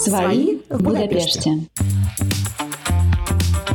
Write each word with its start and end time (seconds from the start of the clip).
Свои 0.00 0.60
в 0.70 0.82
Будапеште. 0.82 1.68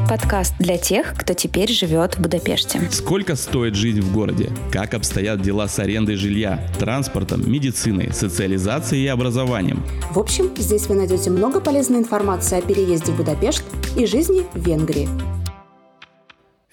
Подкаст 0.09 0.55
для 0.57 0.79
тех, 0.79 1.13
кто 1.15 1.35
теперь 1.35 1.69
живет 1.69 2.15
в 2.15 2.21
Будапеште. 2.21 2.81
Сколько 2.89 3.35
стоит 3.35 3.75
жизнь 3.75 4.01
в 4.01 4.11
городе? 4.11 4.49
Как 4.71 4.95
обстоят 4.95 5.43
дела 5.43 5.67
с 5.67 5.77
арендой 5.77 6.15
жилья, 6.15 6.67
транспортом, 6.79 7.47
медициной, 7.47 8.11
социализацией 8.11 9.03
и 9.03 9.07
образованием? 9.07 9.83
В 10.11 10.17
общем, 10.17 10.51
здесь 10.57 10.87
вы 10.87 10.95
найдете 10.95 11.29
много 11.29 11.61
полезной 11.61 11.99
информации 11.99 12.57
о 12.57 12.61
переезде 12.63 13.11
в 13.11 13.17
Будапешт 13.17 13.63
и 13.95 14.07
жизни 14.07 14.43
в 14.55 14.65
Венгрии. 14.65 15.07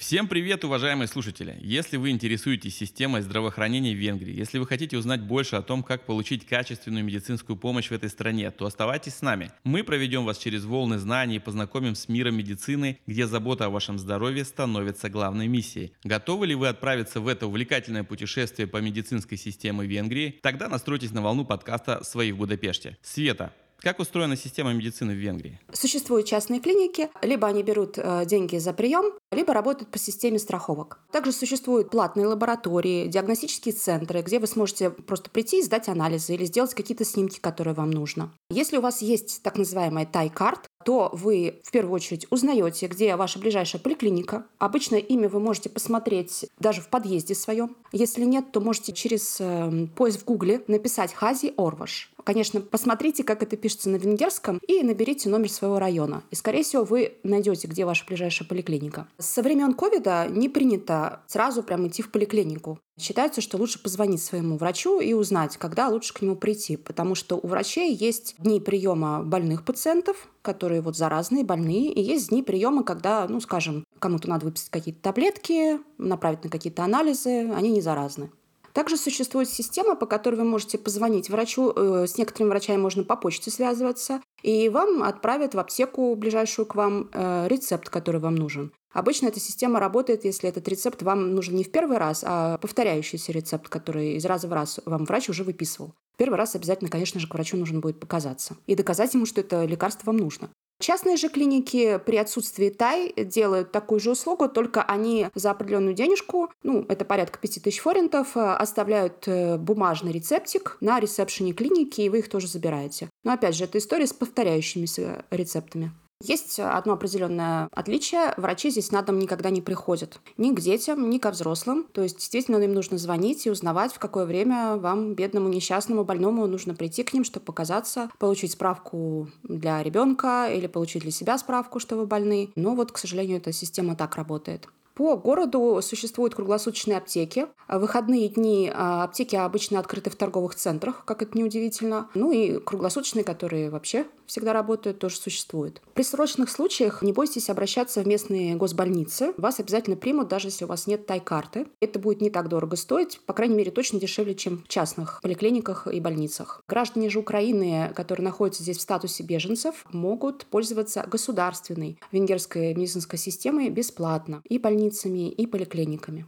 Всем 0.03 0.27
привет, 0.27 0.65
уважаемые 0.65 1.07
слушатели! 1.07 1.57
Если 1.61 1.97
вы 1.97 2.11
интересуетесь 2.11 2.77
системой 2.77 3.23
здравоохранения 3.23 3.95
в 3.95 3.99
Венгрии, 3.99 4.37
если 4.37 4.59
вы 4.59 4.67
хотите 4.67 4.99
узнать 4.99 5.21
больше 5.21 5.55
о 5.55 5.63
том, 5.63 5.85
как 5.85 6.07
получить 6.07 6.45
качественную 6.45 7.05
медицинскую 7.05 7.57
помощь 7.57 7.87
в 7.89 7.93
этой 7.93 8.11
стране, 8.11 8.51
то 8.51 8.67
оставайтесь 8.67 9.15
с 9.15 9.23
нами. 9.23 9.53
Мы 9.63 9.85
проведем 9.85 10.25
вас 10.25 10.39
через 10.39 10.65
волны 10.65 10.99
знаний 10.99 11.37
и 11.37 11.39
познакомим 11.39 11.95
с 11.95 12.09
миром 12.09 12.35
медицины, 12.35 12.99
где 13.07 13.29
забота 13.29 13.67
о 13.67 13.71
вашем 13.71 13.97
здоровье 13.97 14.45
становится 14.45 15.09
главной 15.09 15.47
миссией. 15.47 15.93
Готовы 16.03 16.49
ли 16.49 16.57
вы 16.57 16.67
отправиться 16.67 17.21
в 17.21 17.29
это 17.29 17.47
увлекательное 17.47 18.03
путешествие 18.03 18.67
по 18.67 18.79
медицинской 18.79 19.39
системе 19.39 19.87
Венгрии? 19.87 20.37
Тогда 20.43 20.69
настройтесь 20.69 21.13
на 21.13 21.23
волну 21.23 21.45
подкаста 21.45 22.03
«Свои 22.03 22.33
в 22.33 22.39
Будапеште». 22.39 22.99
Света, 23.03 23.53
как 23.83 23.99
устроена 23.99 24.37
система 24.37 24.73
медицины 24.73 25.13
в 25.13 25.17
Венгрии? 25.17 25.61
Существуют 25.73 26.27
частные 26.27 26.61
клиники, 26.61 27.11
либо 27.23 27.49
они 27.49 27.63
берут 27.63 27.99
э, 27.99 28.25
деньги 28.27 28.59
за 28.59 28.73
прием, 28.73 29.13
либо 29.31 29.53
работают 29.53 29.91
по 29.91 29.99
системе 29.99 30.39
страховок. 30.39 31.01
Также 31.11 31.33
существуют 31.33 31.91
платные 31.91 32.27
лаборатории, 32.27 33.07
диагностические 33.07 33.75
центры, 33.75 34.23
где 34.23 34.39
вы 34.39 34.47
сможете 34.47 34.91
просто 34.91 35.31
прийти 35.31 35.61
и 35.61 35.63
сдать 35.63 35.89
анализы 35.89 36.35
или 36.35 36.45
сделать 36.45 36.75
какие-то 36.75 37.05
снимки, 37.05 37.41
которые 37.41 37.75
вам 37.75 37.91
нужно. 37.91 38.33
Если 38.51 38.77
у 38.77 38.81
вас 38.81 39.03
есть 39.03 39.43
так 39.43 39.57
называемая 39.57 40.07
тай-карт, 40.07 40.67
то 40.85 41.11
вы 41.13 41.61
в 41.63 41.71
первую 41.71 41.95
очередь 41.95 42.27
узнаете, 42.31 42.87
где 42.87 43.17
ваша 43.17 43.39
ближайшая 43.39 43.81
поликлиника. 43.81 44.47
Обычно 44.59 44.97
имя 44.97 45.29
вы 45.29 45.41
можете 45.41 45.69
посмотреть 45.69 46.47
даже 46.59 46.81
в 46.81 46.89
подъезде 46.89 47.35
своем. 47.35 47.77
Если 47.93 48.25
нет, 48.25 48.53
то 48.53 48.61
можете 48.61 48.93
через 48.93 49.39
э, 49.41 49.87
поиск 49.97 50.21
в 50.21 50.25
Гугле 50.25 50.63
написать 50.67 51.13
«Хази 51.13 51.55
Орваш». 51.57 52.13
Конечно, 52.25 52.61
посмотрите, 52.61 53.25
как 53.25 53.43
это 53.43 53.57
пишется 53.57 53.91
на 53.91 53.97
венгерском, 53.97 54.59
и 54.69 54.83
наберите 54.83 55.29
номер 55.29 55.51
своего 55.51 55.79
района. 55.79 56.23
И, 56.31 56.37
скорее 56.37 56.63
всего, 56.63 56.85
вы 56.85 57.15
найдете, 57.23 57.67
где 57.67 57.85
ваша 57.85 58.05
ближайшая 58.07 58.49
поликлиника. 58.49 59.09
Со 59.19 59.43
времен 59.43 59.75
ковида 59.75 60.29
не 60.31 60.49
принято 60.49 61.23
сразу 61.27 61.63
прям 61.63 61.89
идти 61.89 62.03
в 62.03 62.11
поликлинику. 62.11 62.79
Считается, 63.01 63.41
что 63.41 63.57
лучше 63.57 63.83
позвонить 63.83 64.23
своему 64.23 64.57
врачу 64.59 65.01
и 65.01 65.15
узнать, 65.15 65.57
когда 65.57 65.89
лучше 65.89 66.13
к 66.13 66.21
нему 66.21 66.37
прийти, 66.37 66.77
потому 66.77 67.15
что 67.15 67.37
у 67.37 67.47
врачей 67.47 67.95
есть 67.95 68.35
дни 68.39 68.61
приема 68.61 69.23
больных 69.23 69.65
пациентов, 69.65 70.29
которые 70.43 70.83
вот 70.83 70.97
заразные, 70.97 71.43
больные, 71.43 71.91
и 71.91 72.03
есть 72.03 72.29
дни 72.29 72.43
приема, 72.43 72.85
когда, 72.85 73.27
ну, 73.29 73.41
скажем, 73.41 73.85
кому-то 73.99 74.29
надо 74.29 74.45
выписать 74.45 74.71
какие-то 74.71 75.01
таблетки, 75.01 75.81
направить 75.97 76.45
на 76.45 76.51
какие-то 76.51 76.85
анализы, 76.85 77.51
они 77.53 77.71
не 77.71 77.81
заразны. 77.81 78.31
Также 78.73 78.97
существует 78.97 79.49
система, 79.49 79.97
по 79.97 80.07
которой 80.07 80.37
вы 80.37 80.45
можете 80.45 80.79
позвонить 80.79 81.29
врачу. 81.29 81.73
Э, 81.75 82.07
с 82.07 82.17
некоторыми 82.17 82.51
врачами 82.51 82.79
можно 82.79 83.05
по 83.05 83.17
почте 83.17 83.51
связываться. 83.51 84.23
И 84.43 84.69
вам 84.69 85.03
отправят 85.03 85.55
в 85.55 85.59
аптеку 85.59 86.15
ближайшую 86.17 86.67
к 86.67 86.75
вам 86.75 87.11
э, 87.13 87.49
рецепт, 87.49 87.91
который 87.91 88.21
вам 88.21 88.35
нужен. 88.35 88.73
Обычно 88.93 89.29
эта 89.29 89.41
система 89.41 89.81
работает, 89.81 90.25
если 90.25 90.49
этот 90.49 90.69
рецепт 90.69 91.03
вам 91.03 91.35
нужен 91.35 91.57
не 91.57 91.65
в 91.65 91.71
первый 91.71 91.99
раз, 91.99 92.25
а 92.27 92.59
повторяющийся 92.59 93.33
рецепт, 93.33 93.69
который 93.69 94.15
из 94.15 94.25
раза 94.25 94.49
в 94.49 94.53
раз 94.53 94.81
вам 94.85 95.05
врач 95.05 95.29
уже 95.29 95.45
выписывал. 95.45 95.95
Первый 96.17 96.37
раз 96.37 96.55
обязательно, 96.55 96.91
конечно 96.91 97.21
же, 97.21 97.29
к 97.29 97.35
врачу 97.35 97.57
нужно 97.57 97.81
будет 97.81 97.99
показаться 97.99 98.57
и 98.67 98.75
доказать 98.75 99.15
ему, 99.15 99.27
что 99.27 99.41
это 99.41 99.65
лекарство 99.65 100.07
вам 100.07 100.19
нужно. 100.19 100.51
Частные 100.83 101.17
же 101.17 101.29
клиники 101.29 102.01
при 102.05 102.17
отсутствии 102.17 102.69
тай 102.69 103.15
делают 103.17 103.71
такую 103.71 104.01
же 104.01 104.11
услугу, 104.11 104.49
только 104.49 104.83
они 104.83 105.29
за 105.33 105.53
определенную 105.53 105.95
денежку, 105.95 106.51
ну, 106.65 106.85
это 106.89 107.05
порядка 107.05 107.39
5000 107.39 107.79
форинтов, 107.79 108.37
э, 108.37 108.41
оставляют 108.41 109.29
э, 109.29 109.59
бумажный 109.59 110.11
рецептик 110.11 110.79
на 110.81 110.99
ресепшене 110.99 111.53
клиники, 111.53 112.01
и 112.01 112.09
вы 112.09 112.19
их 112.19 112.29
тоже 112.29 112.49
забираете. 112.49 113.09
Но 113.23 113.33
опять 113.33 113.55
же, 113.55 113.63
это 113.63 113.79
история 113.79 114.09
с 114.09 114.13
повторяющимися 114.13 115.25
рецептами. 115.31 115.93
Есть 116.23 116.61
одно 116.61 116.93
определенное 116.93 117.69
отличие. 117.73 118.33
Врачи 118.37 118.71
здесь 118.71 118.93
на 118.93 119.03
дом 119.03 119.19
никогда 119.19 119.51
не 119.51 119.61
приходят. 119.61 120.21
Ни 120.37 120.55
к 120.55 120.61
детям, 120.61 121.11
ни 121.11 121.19
ко 121.19 121.31
взрослым. 121.31 121.85
То 121.93 122.03
есть 122.03 122.19
действительно 122.19 122.57
им 122.59 122.75
нужно 122.75 122.97
звонить 122.99 123.47
и 123.47 123.51
узнавать, 123.51 123.93
в 123.93 123.99
какое 123.99 124.25
время 124.25 124.77
вам, 124.77 125.15
бедному, 125.15 125.49
несчастному, 125.49 126.05
больному, 126.05 126.47
нужно 126.47 126.75
прийти 126.75 127.03
к 127.03 127.13
ним, 127.13 127.25
чтобы 127.25 127.45
показаться, 127.45 128.11
получить 128.19 128.53
справку 128.53 129.29
для 129.43 129.83
ребенка 129.83 130.49
или 130.53 130.69
получить 130.69 131.03
для 131.03 131.11
себя 131.11 131.39
справку, 131.39 131.81
что 131.81 131.97
вы 131.97 132.07
больны. 132.07 132.51
Но 132.55 132.75
вот, 132.75 132.93
к 132.93 132.99
сожалению, 132.99 133.39
эта 133.39 133.53
система 133.53 133.97
так 133.97 134.17
работает. 134.17 134.69
По 134.95 135.17
городу 135.17 135.81
существуют 135.83 136.35
круглосуточные 136.35 136.99
аптеки. 136.99 137.47
В 137.69 137.79
выходные 137.79 138.29
дни 138.29 138.71
а, 138.73 139.05
аптеки 139.05 139.37
обычно 139.37 139.79
открыты 139.79 140.11
в 140.11 140.17
торговых 140.17 140.55
центрах, 140.55 141.05
как 141.07 141.23
это 141.23 141.39
неудивительно. 141.39 142.11
Ну 142.15 142.31
и 142.31 142.59
круглосуточные, 142.59 143.25
которые 143.25 143.71
вообще 143.71 144.07
всегда 144.27 144.53
работают, 144.53 144.99
тоже 144.99 145.17
существуют. 145.17 145.83
При 145.95 146.03
срочных 146.03 146.51
случаях 146.51 147.03
не 147.03 147.13
бойтесь 147.13 147.51
обращаться 147.51 148.03
в 148.03 148.07
местные 148.07 148.57
госбольницы. 148.57 149.35
Вас 149.37 149.61
обязательно 149.61 149.97
примут, 149.97 150.29
даже 150.29 150.49
если 150.49 150.65
у 150.65 150.69
вас 150.69 150.87
нет 150.87 151.07
тай-карты. 151.07 151.67
Это 151.81 151.99
будет 151.99 152.21
не 152.21 152.31
так 152.31 152.49
дорого 152.49 152.77
стоить, 152.77 153.21
по 153.27 153.33
крайней 153.33 153.55
мере, 153.55 153.71
точно 153.71 154.01
дешевле, 154.01 154.35
чем 154.35 154.65
в 154.65 154.69
частных 154.69 155.21
поликлиниках 155.23 155.87
и 155.87 156.01
больницах. 156.01 156.63
Граждане 156.69 157.11
же 157.11 157.19
Украины, 157.19 157.93
которые 157.95 158.25
находятся 158.25 158.63
здесь 158.63 158.79
в 158.79 158.83
статусе 158.83 159.23
беженцев, 159.23 159.85
могут 159.93 160.47
пользоваться 160.47 161.05
государственной 161.07 161.99
венгерской 162.11 162.75
медицинской 162.75 163.19
системой 163.19 163.69
бесплатно. 163.71 164.43
И 164.49 164.59
больницы 164.59 164.82
больницами 164.83 165.31
и 165.31 165.47
поликлиниками. 165.47 166.25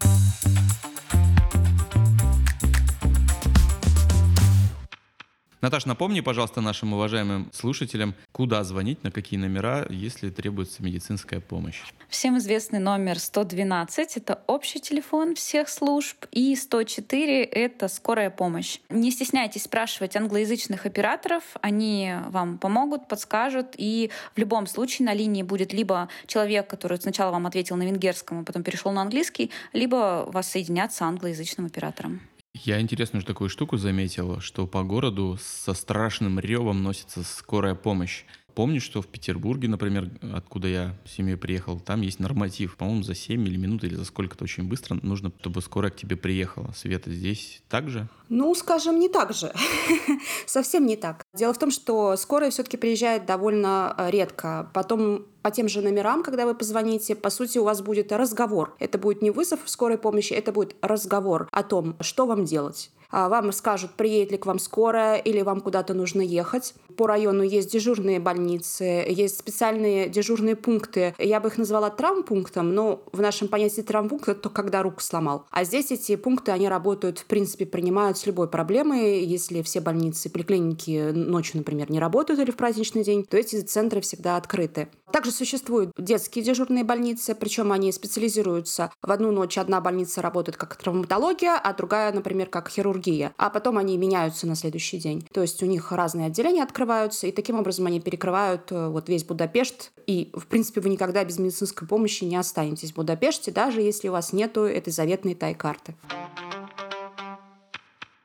Наташа, 5.65 5.89
напомни, 5.89 6.21
пожалуйста, 6.21 6.61
нашим 6.61 6.93
уважаемым 6.93 7.49
слушателям, 7.55 8.15
куда 8.33 8.65
звонить, 8.65 9.03
на 9.03 9.11
какие 9.11 9.41
номера, 9.41 9.87
если 9.89 10.29
требуется 10.29 10.83
медицинская 10.83 11.41
помощь. 11.41 11.81
Всем 12.11 12.37
известный 12.37 12.81
номер 12.81 13.19
112— 13.19 14.17
это 14.19 14.43
общий 14.47 14.79
телефон 14.79 15.35
всех 15.35 15.71
служб, 15.71 16.27
и 16.33 16.55
104— 16.55 17.45
это 17.45 17.89
скорая 17.89 18.29
помощь. 18.29 18.81
Не 18.91 19.11
стесняйтесь 19.11 19.63
спрашивать 19.63 20.17
англоязычных 20.17 20.85
операторов, 20.85 21.43
они 21.63 22.13
вам 22.29 22.59
помогут, 22.59 23.09
подскажут, 23.09 23.69
и 23.79 24.11
в 24.35 24.39
любом 24.39 24.67
случае 24.67 25.07
на 25.07 25.15
линии 25.15 25.43
будет 25.43 25.73
либо 25.73 26.11
человек, 26.27 26.67
который 26.69 26.99
сначала 26.99 27.31
вам 27.31 27.47
ответил 27.47 27.77
на 27.77 27.85
венгерском, 27.85 28.41
а 28.41 28.45
потом 28.45 28.65
перешел 28.65 28.93
на 28.93 29.01
английский, 29.01 29.51
либо 29.73 30.29
вас 30.31 30.51
соединят 30.51 30.93
с 30.93 31.01
англоязычным 31.01 31.65
оператором. 31.65 32.21
Я 32.55 32.81
интересную 32.81 33.21
же 33.21 33.27
такую 33.27 33.51
штуку 33.51 33.77
заметил, 33.77 34.41
что 34.41 34.67
по 34.69 34.85
городу 34.85 35.37
со 35.41 35.75
страшным 35.75 36.39
ревом 36.39 36.85
носится 36.85 37.25
скорая 37.25 37.75
помощь. 37.75 38.25
Помню, 38.55 38.81
что 38.81 39.03
в 39.03 39.09
Петербурге, 39.09 39.69
например, 39.69 40.11
откуда 40.33 40.69
я 40.69 40.95
с 41.05 41.13
семьей 41.13 41.37
приехал, 41.37 41.81
там 41.81 42.03
есть 42.03 42.21
норматив. 42.21 42.77
По-моему, 42.77 43.03
за 43.03 43.15
7 43.15 43.47
или 43.47 43.57
минут, 43.57 43.83
или 43.85 43.95
за 43.95 44.05
сколько-то 44.05 44.45
очень 44.45 44.65
быстро 44.65 44.99
нужно, 45.03 45.33
чтобы 45.41 45.61
скорая 45.61 45.91
к 45.91 45.97
тебе 45.97 46.17
приехала. 46.17 46.73
Света, 46.77 47.11
здесь 47.11 47.63
так 47.69 47.89
же? 47.91 48.09
Ну, 48.29 48.55
скажем, 48.55 48.99
не 48.99 49.09
так 49.09 49.33
же. 49.33 49.53
Совсем 50.47 50.87
не 50.87 50.97
так. 50.97 51.23
Дело 51.35 51.53
в 51.53 51.59
том, 51.59 51.71
что 51.71 52.17
скорая 52.17 52.51
все-таки 52.51 52.77
приезжает 52.77 53.27
довольно 53.27 53.95
э, 53.99 54.11
редко. 54.11 54.71
Потом 54.73 55.27
по 55.43 55.51
тем 55.51 55.69
же 55.69 55.83
номерам, 55.83 56.23
когда 56.23 56.47
вы 56.47 56.55
позвоните, 56.55 57.15
по 57.15 57.29
сути, 57.29 57.59
у 57.59 57.65
вас 57.65 57.83
будет 57.83 58.13
разговор. 58.13 58.75
Это 58.79 58.97
будет 58.97 59.21
не 59.21 59.31
вызов 59.31 59.61
скорой 59.67 59.99
помощи, 59.99 60.33
это 60.33 60.53
будет 60.53 60.75
разговор 60.81 61.49
о 61.53 61.63
том, 61.63 61.97
что 62.01 62.25
вам 62.25 62.47
делать. 62.47 62.91
А 63.17 63.29
вам 63.29 63.53
скажут, 63.53 63.93
приедет 63.93 64.33
ли 64.33 64.39
к 64.39 64.47
вам 64.47 64.59
скорая 64.59 65.19
или 65.19 65.41
вам 65.43 65.61
куда-то 65.61 65.95
нужно 65.95 66.21
ехать. 66.21 66.75
По 66.97 67.07
району 67.07 67.45
есть 67.45 67.71
дежурные 67.71 68.19
больницы, 68.19 69.05
есть 69.09 69.39
специальные 69.39 70.09
дежурные 70.09 70.57
пункты. 70.57 71.15
Я 71.19 71.39
бы 71.39 71.47
их 71.47 71.57
назвала 71.57 71.91
травмпунктом, 71.91 72.75
но 72.75 73.05
в 73.13 73.21
нашем 73.21 73.47
понятии 73.47 73.83
травмпункт 73.83 74.29
это 74.29 74.41
то, 74.41 74.51
когда 74.51 74.83
руку 74.83 75.01
сломал. 75.01 75.47
А 75.53 75.63
здесь 75.63 75.93
эти 75.93 76.17
пункты, 76.17 76.51
они 76.51 76.69
работают, 76.69 77.21
в 77.21 77.27
принципе, 77.27 77.67
принимают 77.67 78.19
с 78.19 78.27
любой 78.27 78.49
проблемой. 78.49 79.23
Если 79.23 79.63
все 79.63 79.81
больницы, 79.81 80.29
поликлиники 80.29 81.13
ночью, 81.13 81.59
например, 81.59 81.93
не 81.93 82.01
работают 82.01 82.41
или 82.41 82.51
в 82.51 82.57
праздничный 82.57 83.05
день, 83.05 83.25
то 83.25 83.37
эти 83.37 83.61
центры 83.61 84.01
всегда 84.01 84.37
открыты. 84.37 84.89
Также 85.15 85.31
существуют 85.31 85.93
детские 85.97 86.45
дежурные 86.45 86.83
больницы, 86.83 87.37
причем 87.37 87.71
они 87.71 87.93
специализируются. 87.93 88.91
В 89.01 89.13
одну 89.13 89.31
ночь 89.31 89.57
одна 89.59 89.81
больница 89.81 90.21
работает 90.21 90.57
как 90.57 90.75
травматология, 90.75 91.55
а 91.57 91.73
другая, 91.73 92.13
например, 92.13 92.49
как 92.49 92.69
хирургия. 92.69 93.33
А 93.37 93.49
потом 93.49 93.79
они 93.79 93.97
меняются 93.97 94.49
на 94.49 94.57
следующий 94.57 94.99
день. 94.99 95.25
То 95.33 95.43
есть 95.43 95.63
у 95.63 95.67
них 95.67 95.93
разные 95.93 96.27
отделения 96.27 96.65
открываются, 96.65 97.29
и 97.29 97.31
таким 97.31 97.61
образом 97.61 97.87
они 97.87 98.01
перекрывают 98.01 98.73
э, 98.73 98.89
вот 98.89 99.09
весь 99.09 99.23
Будапешт. 99.23 99.93
И, 100.09 100.31
в 100.33 100.49
принципе, 100.49 100.81
вы 100.81 100.89
никогда 100.89 101.23
без 101.23 101.39
медицинской 101.39 101.87
помощи 101.87 102.25
не 102.25 102.35
останетесь 102.35 102.91
в 102.91 102.97
Будапеште, 102.97 103.53
даже 103.53 103.83
если 103.83 104.09
у 104.09 104.13
вас 104.13 104.33
нету 104.33 104.63
этой 104.63 104.93
заветной 104.93 105.37
тай-карты. 105.37 105.95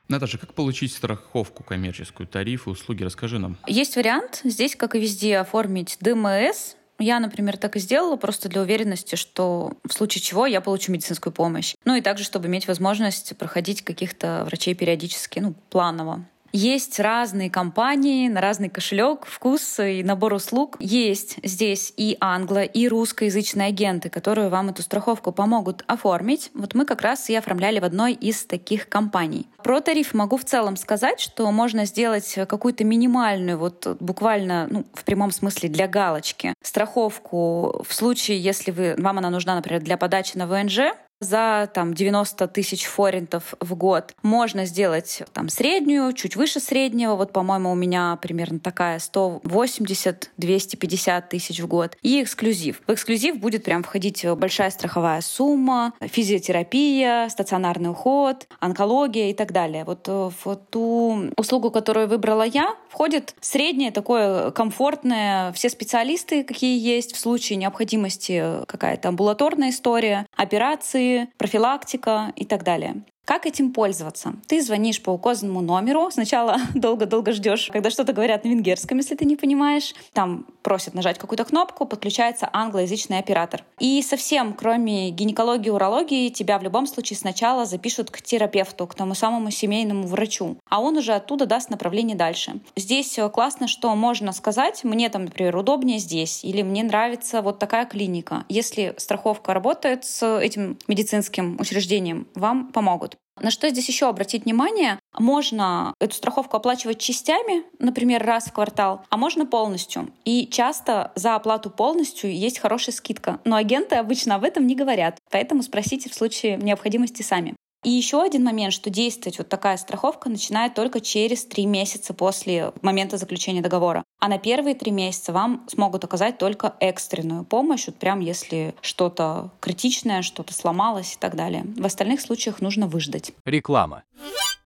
Наташа, 0.08 0.38
как 0.38 0.54
получить 0.54 0.92
страховку 0.92 1.62
коммерческую, 1.62 2.26
тарифы, 2.26 2.68
услуги? 2.68 3.04
Расскажи 3.04 3.38
нам. 3.38 3.58
Есть 3.68 3.94
вариант 3.94 4.40
здесь, 4.42 4.74
как 4.74 4.96
и 4.96 4.98
везде, 4.98 5.38
оформить 5.38 5.96
ДМС, 6.00 6.74
я, 7.00 7.18
например, 7.20 7.56
так 7.56 7.76
и 7.76 7.80
сделала 7.80 8.16
просто 8.16 8.48
для 8.48 8.60
уверенности, 8.62 9.16
что 9.16 9.72
в 9.84 9.92
случае 9.92 10.22
чего 10.22 10.46
я 10.46 10.60
получу 10.60 10.92
медицинскую 10.92 11.32
помощь. 11.32 11.74
Ну 11.84 11.94
и 11.94 12.00
также, 12.00 12.24
чтобы 12.24 12.46
иметь 12.48 12.68
возможность 12.68 13.36
проходить 13.36 13.82
каких-то 13.82 14.44
врачей 14.46 14.74
периодически, 14.74 15.40
ну, 15.40 15.54
планово. 15.70 16.24
Есть 16.52 16.98
разные 16.98 17.50
компании 17.50 18.28
на 18.28 18.40
разный 18.40 18.68
кошелек, 18.68 19.26
вкус 19.26 19.78
и 19.78 20.02
набор 20.02 20.34
услуг. 20.34 20.76
Есть 20.80 21.36
здесь 21.44 21.92
и 21.96 22.16
англо, 22.20 22.64
и 22.64 22.88
русскоязычные 22.88 23.68
агенты, 23.68 24.08
которые 24.08 24.48
вам 24.48 24.70
эту 24.70 24.82
страховку 24.82 25.30
помогут 25.32 25.84
оформить. 25.86 26.50
Вот 26.54 26.74
мы 26.74 26.86
как 26.86 27.02
раз 27.02 27.30
и 27.30 27.36
оформляли 27.36 27.78
в 27.78 27.84
одной 27.84 28.14
из 28.14 28.44
таких 28.44 28.88
компаний. 28.88 29.46
Про 29.62 29.80
тариф 29.80 30.14
могу 30.14 30.36
в 30.36 30.44
целом 30.44 30.76
сказать, 30.76 31.20
что 31.20 31.50
можно 31.52 31.84
сделать 31.84 32.34
какую-то 32.48 32.82
минимальную, 32.82 33.58
вот 33.58 33.96
буквально 34.00 34.66
ну, 34.70 34.86
в 34.94 35.04
прямом 35.04 35.30
смысле 35.30 35.68
для 35.68 35.86
галочки, 35.86 36.54
страховку 36.62 37.84
в 37.86 37.92
случае, 37.92 38.40
если 38.40 38.70
вы, 38.70 38.94
вам 38.98 39.18
она 39.18 39.30
нужна, 39.30 39.54
например, 39.54 39.82
для 39.82 39.96
подачи 39.96 40.36
на 40.36 40.46
ВНЖ, 40.46 40.94
за 41.20 41.70
там 41.72 41.94
90 41.94 42.48
тысяч 42.48 42.86
форинтов 42.86 43.54
в 43.60 43.74
год 43.74 44.14
можно 44.22 44.64
сделать 44.64 45.22
там 45.32 45.48
среднюю, 45.48 46.12
чуть 46.14 46.36
выше 46.36 46.60
среднего. 46.60 47.14
Вот, 47.14 47.32
по-моему, 47.32 47.72
у 47.72 47.74
меня 47.74 48.18
примерно 48.20 48.58
такая 48.58 48.98
180-250 48.98 51.24
тысяч 51.28 51.60
в 51.60 51.66
год. 51.66 51.96
И 52.02 52.22
эксклюзив. 52.22 52.82
В 52.86 52.92
эксклюзив 52.92 53.38
будет 53.38 53.64
прям 53.64 53.82
входить 53.82 54.24
большая 54.36 54.70
страховая 54.70 55.20
сумма, 55.20 55.92
физиотерапия, 56.00 57.28
стационарный 57.28 57.90
уход, 57.90 58.46
онкология 58.58 59.30
и 59.30 59.34
так 59.34 59.52
далее. 59.52 59.84
Вот 59.84 60.08
э, 60.08 60.30
в 60.44 60.56
ту 60.70 61.30
услугу, 61.36 61.70
которую 61.70 62.08
выбрала 62.08 62.44
я, 62.44 62.74
входит 62.88 63.34
среднее 63.40 63.90
такое 63.90 64.52
комфортное, 64.52 65.52
все 65.52 65.68
специалисты, 65.68 66.44
какие 66.44 66.78
есть, 66.78 67.14
в 67.14 67.18
случае 67.18 67.56
необходимости 67.56 68.64
какая-то 68.66 69.08
амбулаторная 69.08 69.70
история, 69.70 70.26
операции, 70.36 71.09
профилактика 71.38 72.32
и 72.36 72.44
так 72.44 72.62
далее. 72.64 73.04
Как 73.30 73.46
этим 73.46 73.72
пользоваться? 73.72 74.34
Ты 74.48 74.60
звонишь 74.60 75.00
по 75.00 75.10
указанному 75.10 75.60
номеру. 75.60 76.10
Сначала 76.10 76.56
долго-долго 76.74 77.30
ждешь, 77.30 77.70
когда 77.72 77.88
что-то 77.88 78.12
говорят 78.12 78.42
на 78.42 78.48
венгерском, 78.48 78.98
если 78.98 79.14
ты 79.14 79.24
не 79.24 79.36
понимаешь. 79.36 79.94
Там 80.12 80.46
просят 80.64 80.94
нажать 80.94 81.16
какую-то 81.16 81.44
кнопку, 81.44 81.86
подключается 81.86 82.50
англоязычный 82.52 83.20
оператор. 83.20 83.62
И 83.78 84.02
совсем, 84.02 84.52
кроме 84.52 85.10
гинекологии 85.10 85.70
урологии, 85.70 86.30
тебя 86.30 86.58
в 86.58 86.64
любом 86.64 86.88
случае 86.88 87.18
сначала 87.18 87.66
запишут 87.66 88.10
к 88.10 88.20
терапевту, 88.20 88.88
к 88.88 88.96
тому 88.96 89.14
самому 89.14 89.52
семейному 89.52 90.08
врачу. 90.08 90.56
А 90.68 90.80
он 90.80 90.96
уже 90.96 91.12
оттуда 91.12 91.46
даст 91.46 91.70
направление 91.70 92.16
дальше. 92.16 92.58
Здесь 92.74 93.16
э, 93.16 93.30
классно, 93.30 93.68
что 93.68 93.94
можно 93.94 94.32
сказать, 94.32 94.82
мне 94.82 95.08
там, 95.08 95.26
например, 95.26 95.56
удобнее 95.56 96.00
здесь, 96.00 96.44
или 96.44 96.62
мне 96.62 96.82
нравится 96.82 97.42
вот 97.42 97.60
такая 97.60 97.86
клиника. 97.86 98.44
Если 98.48 98.92
страховка 98.96 99.54
работает 99.54 100.04
с 100.04 100.40
этим 100.40 100.78
медицинским 100.88 101.56
учреждением, 101.60 102.26
вам 102.34 102.72
помогут. 102.72 103.19
На 103.40 103.50
что 103.50 103.68
здесь 103.70 103.88
еще 103.88 104.08
обратить 104.08 104.44
внимание? 104.44 104.98
Можно 105.18 105.94
эту 105.98 106.14
страховку 106.14 106.56
оплачивать 106.56 106.98
частями, 106.98 107.64
например, 107.78 108.22
раз 108.24 108.46
в 108.46 108.52
квартал, 108.52 109.02
а 109.08 109.16
можно 109.16 109.46
полностью. 109.46 110.08
И 110.24 110.46
часто 110.46 111.12
за 111.14 111.34
оплату 111.34 111.70
полностью 111.70 112.34
есть 112.34 112.58
хорошая 112.58 112.94
скидка. 112.94 113.40
Но 113.44 113.56
агенты 113.56 113.96
обычно 113.96 114.34
об 114.34 114.44
этом 114.44 114.66
не 114.66 114.74
говорят, 114.74 115.18
поэтому 115.30 115.62
спросите 115.62 116.10
в 116.10 116.14
случае 116.14 116.56
необходимости 116.56 117.22
сами. 117.22 117.54
И 117.82 117.88
еще 117.88 118.22
один 118.22 118.44
момент, 118.44 118.74
что 118.74 118.90
действовать 118.90 119.38
вот 119.38 119.48
такая 119.48 119.78
страховка 119.78 120.28
начинает 120.28 120.74
только 120.74 121.00
через 121.00 121.46
три 121.46 121.64
месяца 121.64 122.12
после 122.12 122.72
момента 122.82 123.16
заключения 123.16 123.62
договора. 123.62 124.04
А 124.18 124.28
на 124.28 124.38
первые 124.38 124.74
три 124.74 124.92
месяца 124.92 125.32
вам 125.32 125.66
смогут 125.66 126.04
оказать 126.04 126.36
только 126.36 126.74
экстренную 126.80 127.44
помощь, 127.44 127.86
вот 127.86 127.96
прям 127.96 128.20
если 128.20 128.74
что-то 128.82 129.50
критичное, 129.60 130.20
что-то 130.20 130.52
сломалось 130.52 131.14
и 131.14 131.18
так 131.18 131.36
далее. 131.36 131.64
В 131.78 131.86
остальных 131.86 132.20
случаях 132.20 132.60
нужно 132.60 132.86
выждать. 132.86 133.32
Реклама. 133.46 134.02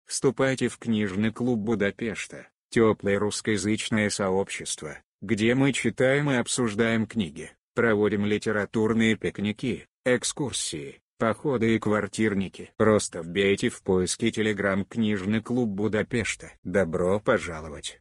Вступайте 0.06 0.70
в 0.70 0.78
книжный 0.78 1.34
клуб 1.34 1.60
Будапешта, 1.60 2.48
теплое 2.70 3.20
русскоязычное 3.20 4.10
сообщество, 4.10 4.98
где 5.22 5.56
мы 5.56 5.74
читаем 5.74 6.32
и 6.32 6.36
обсуждаем 6.36 7.06
книги, 7.06 7.52
проводим 7.76 8.26
литературные 8.26 9.18
пикники, 9.18 9.88
экскурсии, 10.06 11.02
походы 11.18 11.76
и 11.76 11.80
квартирники. 11.80 12.72
Просто 12.78 13.22
вбейте 13.22 13.70
в 13.70 13.82
поиске 13.82 14.32
телеграм 14.32 14.86
«Книжный 14.86 15.42
клуб 15.42 15.70
Будапешта». 15.70 16.52
Добро 16.64 17.20
пожаловать! 17.20 18.00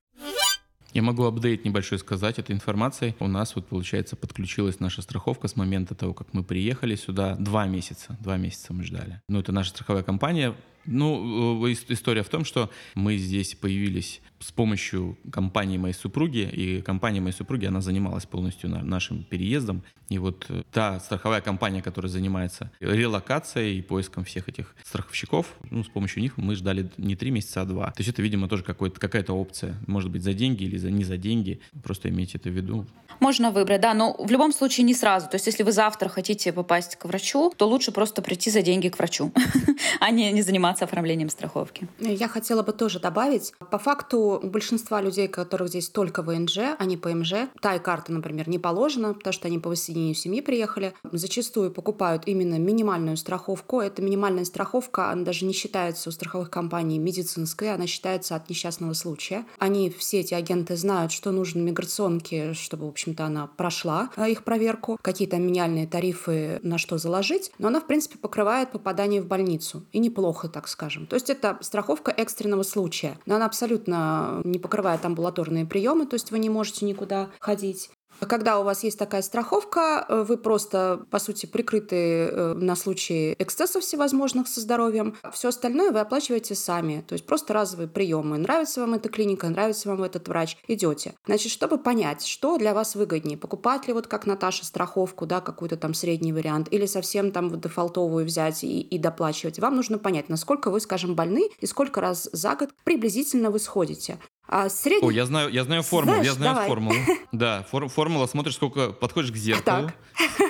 Я 0.92 1.00
могу 1.00 1.24
апдейт 1.24 1.64
небольшой 1.64 1.98
сказать 1.98 2.38
этой 2.38 2.54
информацией. 2.54 3.14
У 3.18 3.26
нас 3.26 3.56
вот, 3.56 3.66
получается, 3.66 4.14
подключилась 4.14 4.78
наша 4.78 5.00
страховка 5.00 5.48
с 5.48 5.56
момента 5.56 5.94
того, 5.94 6.12
как 6.12 6.34
мы 6.34 6.44
приехали 6.44 6.96
сюда. 6.96 7.34
Два 7.36 7.66
месяца. 7.66 8.18
Два 8.20 8.36
месяца 8.36 8.74
мы 8.74 8.84
ждали. 8.84 9.22
Ну, 9.26 9.40
это 9.40 9.52
наша 9.52 9.70
страховая 9.70 10.02
компания. 10.02 10.54
Ну, 10.86 11.66
э, 11.66 11.74
история 11.88 12.22
в 12.22 12.28
том, 12.28 12.44
что 12.44 12.70
мы 12.94 13.16
здесь 13.16 13.54
появились 13.54 14.20
с 14.42 14.50
помощью 14.50 15.16
компании 15.30 15.78
моей 15.78 15.94
супруги, 15.94 16.48
и 16.52 16.82
компания 16.82 17.20
моей 17.20 17.34
супруги, 17.34 17.66
она 17.66 17.80
занималась 17.80 18.26
полностью 18.26 18.70
нашим 18.70 19.24
переездом. 19.24 19.82
И 20.08 20.18
вот 20.18 20.46
э, 20.48 20.62
та 20.72 21.00
страховая 21.00 21.40
компания, 21.40 21.80
которая 21.82 22.10
занимается 22.10 22.70
релокацией 22.80 23.78
и 23.78 23.82
поиском 23.82 24.24
всех 24.24 24.48
этих 24.48 24.74
страховщиков, 24.84 25.46
ну, 25.70 25.84
с 25.84 25.88
помощью 25.88 26.22
них 26.22 26.36
мы 26.36 26.54
ждали 26.56 26.90
не 26.98 27.16
три 27.16 27.30
месяца, 27.30 27.62
а 27.62 27.64
два. 27.64 27.86
То 27.92 28.00
есть 28.00 28.10
это, 28.10 28.20
видимо, 28.20 28.48
тоже 28.48 28.62
какая-то 28.64 29.32
опция. 29.32 29.76
Может 29.86 30.10
быть, 30.10 30.22
за 30.22 30.34
деньги 30.34 30.64
или 30.64 30.76
за, 30.76 30.90
не 30.90 31.04
за 31.04 31.16
деньги. 31.16 31.60
Просто 31.82 32.08
имейте 32.08 32.38
это 32.38 32.50
в 32.50 32.52
виду. 32.52 32.86
Можно 33.20 33.52
выбрать, 33.52 33.80
да, 33.80 33.94
но 33.94 34.16
в 34.18 34.30
любом 34.30 34.52
случае 34.52 34.84
не 34.84 34.94
сразу. 34.94 35.28
То 35.28 35.36
есть 35.36 35.46
если 35.46 35.62
вы 35.62 35.70
завтра 35.70 36.08
хотите 36.08 36.52
попасть 36.52 36.96
к 36.96 37.04
врачу, 37.04 37.52
то 37.56 37.68
лучше 37.68 37.92
просто 37.92 38.20
прийти 38.20 38.50
за 38.50 38.62
деньги 38.62 38.88
к 38.88 38.98
врачу, 38.98 39.32
а 40.00 40.10
не, 40.10 40.32
не 40.32 40.42
заниматься 40.42 40.71
оформлением 40.80 41.28
страховки. 41.28 41.86
Я 41.98 42.28
хотела 42.28 42.62
бы 42.62 42.72
тоже 42.72 42.98
добавить. 42.98 43.52
По 43.70 43.78
факту 43.78 44.40
у 44.42 44.46
большинства 44.46 45.02
людей, 45.02 45.28
которых 45.28 45.68
здесь 45.68 45.90
только 45.90 46.22
ВНЖ, 46.22 46.76
а 46.78 46.84
не 46.86 46.96
ПМЖ, 46.96 47.34
та 47.60 47.74
и 47.74 47.78
карта, 47.78 48.12
например, 48.12 48.48
не 48.48 48.58
положена, 48.58 49.12
потому 49.12 49.34
что 49.34 49.48
они 49.48 49.58
по 49.58 49.68
воссоединению 49.68 50.14
семьи 50.14 50.40
приехали, 50.40 50.94
зачастую 51.10 51.70
покупают 51.70 52.22
именно 52.26 52.58
минимальную 52.58 53.18
страховку. 53.18 53.80
Эта 53.80 54.00
минимальная 54.00 54.46
страховка, 54.46 55.10
она 55.10 55.24
даже 55.24 55.44
не 55.44 55.52
считается 55.52 56.08
у 56.08 56.12
страховых 56.12 56.48
компаний 56.48 56.98
медицинской, 56.98 57.74
она 57.74 57.86
считается 57.86 58.36
от 58.36 58.48
несчастного 58.48 58.94
случая. 58.94 59.44
Они, 59.58 59.90
все 59.90 60.20
эти 60.20 60.32
агенты, 60.32 60.76
знают, 60.76 61.12
что 61.12 61.30
нужно 61.30 61.60
миграционке, 61.60 62.54
чтобы, 62.54 62.86
в 62.86 62.88
общем 62.88 63.02
общем-то, 63.02 63.24
она 63.24 63.46
прошла 63.46 64.10
э, 64.16 64.30
их 64.30 64.44
проверку, 64.44 64.98
какие-то 65.02 65.36
минимальные 65.38 65.86
тарифы 65.86 66.60
на 66.62 66.78
что 66.78 66.98
заложить, 66.98 67.52
но 67.58 67.68
она, 67.68 67.80
в 67.80 67.86
принципе, 67.86 68.18
покрывает 68.18 68.70
попадание 68.70 69.20
в 69.20 69.26
больницу. 69.26 69.84
И 69.92 69.98
неплохо, 69.98 70.48
так 70.48 70.61
скажем. 70.68 71.06
То 71.06 71.14
есть 71.14 71.30
это 71.30 71.58
страховка 71.60 72.10
экстренного 72.10 72.62
случая. 72.62 73.18
Но 73.26 73.36
она 73.36 73.46
абсолютно 73.46 74.40
не 74.44 74.58
покрывает 74.58 75.04
амбулаторные 75.04 75.66
приемы, 75.66 76.06
то 76.06 76.14
есть 76.14 76.30
вы 76.30 76.38
не 76.38 76.50
можете 76.50 76.84
никуда 76.84 77.30
ходить. 77.40 77.90
Когда 78.28 78.60
у 78.60 78.64
вас 78.64 78.84
есть 78.84 78.98
такая 78.98 79.22
страховка, 79.22 80.06
э, 80.08 80.24
вы 80.26 80.36
просто, 80.36 81.04
по 81.10 81.18
сути, 81.18 81.46
прикрыты 81.46 81.96
э, 81.96 82.54
на 82.54 82.76
случай 82.76 83.34
эксцессов 83.38 83.82
всевозможных 83.82 84.48
со 84.48 84.60
здоровьем. 84.60 85.16
Все 85.32 85.48
остальное 85.48 85.90
вы 85.90 86.00
оплачиваете 86.00 86.54
сами. 86.54 87.04
То 87.06 87.14
есть 87.14 87.26
просто 87.26 87.52
разовые 87.52 87.88
приемы. 87.88 88.38
Нравится 88.38 88.80
вам 88.80 88.94
эта 88.94 89.08
клиника, 89.08 89.48
нравится 89.48 89.88
вам 89.88 90.04
этот 90.04 90.28
врач, 90.28 90.56
идете. 90.68 91.14
Значит, 91.26 91.50
чтобы 91.50 91.78
понять, 91.78 92.24
что 92.24 92.58
для 92.58 92.74
вас 92.74 92.94
выгоднее, 92.94 93.36
покупать 93.36 93.88
ли 93.88 93.92
вот 93.92 94.06
как 94.06 94.26
Наташа 94.26 94.64
страховку, 94.64 95.26
да, 95.26 95.40
какой-то 95.40 95.76
там 95.76 95.92
средний 95.94 96.32
вариант, 96.32 96.68
или 96.70 96.86
совсем 96.86 97.32
там 97.32 97.50
вот 97.50 97.60
дефолтовую 97.60 98.24
взять 98.24 98.62
и, 98.62 98.80
и 98.80 98.98
доплачивать, 98.98 99.58
вам 99.58 99.76
нужно 99.76 99.98
понять, 99.98 100.28
насколько 100.28 100.70
вы, 100.70 100.80
скажем, 100.80 101.14
больны 101.14 101.50
и 101.60 101.66
сколько 101.66 102.00
раз 102.00 102.28
за 102.32 102.54
год 102.54 102.70
приблизительно 102.84 103.50
вы 103.50 103.58
сходите. 103.58 104.18
А 104.48 104.68
средний... 104.68 105.08
О, 105.08 105.10
я 105.10 105.24
знаю, 105.24 105.50
я 105.50 105.64
знаю 105.64 105.82
формулу, 105.82 106.16
Знаешь, 106.16 106.26
я 106.26 106.34
знаю 106.34 106.54
давай. 106.54 106.68
формулу. 106.68 106.96
Да, 107.32 107.66
фор, 107.70 107.88
формула, 107.88 108.26
смотришь, 108.26 108.56
сколько 108.56 108.90
подходишь 108.90 109.32
к 109.32 109.36
зеркалу, 109.36 109.90